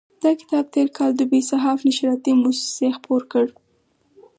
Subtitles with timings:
[0.23, 3.45] دا کتاب تېر کال دوبی صحاف نشراتي موسسې خپور کړ.